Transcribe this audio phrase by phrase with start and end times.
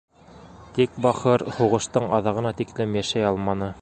[0.77, 3.69] Тик, бахыр, һуғыштың аҙағына тиклем йәшәй алманы.